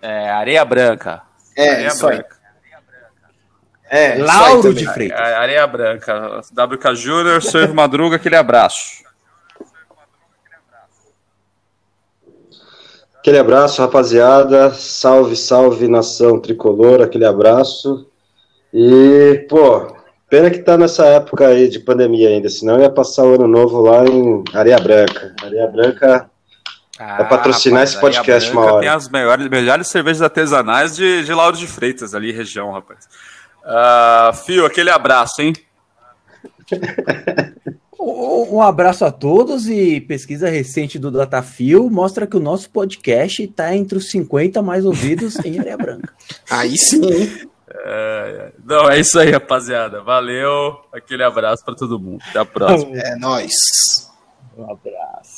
[0.00, 1.22] É, Areia Branca.
[1.56, 2.28] É, Areia isso Branca.
[2.30, 2.35] aí.
[3.88, 5.18] É, Lauro de Freitas.
[5.18, 6.40] É, Areia Branca.
[6.52, 9.04] WK Júnior, Sérgio Madruga, aquele abraço.
[13.18, 14.72] Aquele abraço, rapaziada.
[14.72, 17.02] Salve, salve, nação tricolor.
[17.02, 18.08] Aquele abraço.
[18.72, 19.96] E, pô,
[20.28, 23.80] Pena que tá nessa época aí de pandemia ainda, senão ia passar o ano novo
[23.80, 25.32] lá em Areia Branca.
[25.40, 26.28] Areia Branca
[26.98, 28.80] ah, vai patrocinar rapaz, esse podcast uma hora.
[28.80, 33.08] Tem as melhores, melhores cervejas artesanais de, de Lauro de Freitas, ali, região, rapaz.
[33.66, 35.52] Uh, Fio, aquele abraço, hein?
[37.98, 43.74] Um abraço a todos e pesquisa recente do Datafio mostra que o nosso podcast está
[43.74, 46.14] entre os 50 mais ouvidos em Areia Branca.
[46.48, 47.48] Aí sim.
[47.68, 50.02] É, não, é isso aí, rapaziada.
[50.02, 50.76] Valeu.
[50.92, 52.22] Aquele abraço para todo mundo.
[52.28, 52.96] Até a próxima.
[52.96, 53.52] É nóis.
[54.56, 55.35] Um abraço.